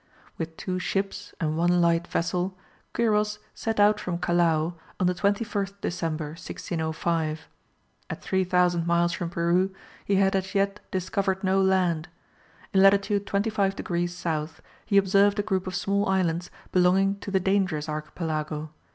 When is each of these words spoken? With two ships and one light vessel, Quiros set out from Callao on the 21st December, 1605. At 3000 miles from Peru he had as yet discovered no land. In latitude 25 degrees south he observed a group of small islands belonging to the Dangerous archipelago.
With 0.35 0.57
two 0.57 0.79
ships 0.79 1.35
and 1.39 1.55
one 1.55 1.79
light 1.79 2.07
vessel, 2.07 2.57
Quiros 2.91 3.37
set 3.53 3.79
out 3.79 3.99
from 3.99 4.17
Callao 4.17 4.73
on 4.99 5.05
the 5.05 5.13
21st 5.13 5.75
December, 5.79 6.29
1605. 6.29 7.47
At 8.09 8.23
3000 8.23 8.87
miles 8.87 9.13
from 9.13 9.29
Peru 9.29 9.71
he 10.03 10.15
had 10.15 10.35
as 10.35 10.55
yet 10.55 10.79
discovered 10.89 11.43
no 11.43 11.61
land. 11.61 12.09
In 12.73 12.81
latitude 12.81 13.27
25 13.27 13.75
degrees 13.75 14.17
south 14.17 14.59
he 14.87 14.97
observed 14.97 15.37
a 15.37 15.43
group 15.43 15.67
of 15.67 15.75
small 15.75 16.09
islands 16.09 16.49
belonging 16.71 17.19
to 17.19 17.29
the 17.29 17.39
Dangerous 17.39 17.87
archipelago. 17.87 18.71